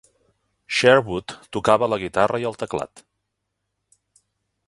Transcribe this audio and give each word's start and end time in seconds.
Sherwood 0.77 1.35
tocava 1.57 1.89
la 1.93 2.01
guitarra 2.05 2.41
i 2.45 2.49
el 2.51 2.59
teclat. 2.63 3.07